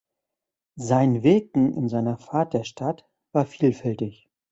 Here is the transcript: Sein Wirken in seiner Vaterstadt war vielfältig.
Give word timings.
Sein 0.79 1.21
Wirken 1.21 1.75
in 1.75 1.87
seiner 1.87 2.17
Vaterstadt 2.17 3.07
war 3.33 3.45
vielfältig. 3.45 4.31